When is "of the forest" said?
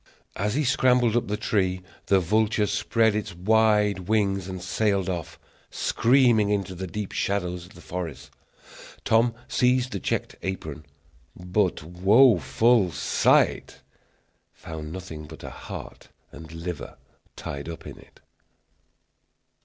7.67-8.31